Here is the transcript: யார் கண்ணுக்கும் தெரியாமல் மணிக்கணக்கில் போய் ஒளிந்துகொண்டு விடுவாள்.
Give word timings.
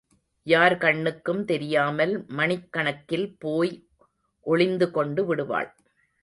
யார் 0.47 0.75
கண்ணுக்கும் 0.77 1.43
தெரியாமல் 1.45 2.13
மணிக்கணக்கில் 2.29 3.27
போய் 3.39 3.73
ஒளிந்துகொண்டு 4.45 5.25
விடுவாள். 5.25 5.69